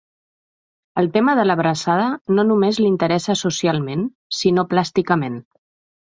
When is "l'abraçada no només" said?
1.49-2.79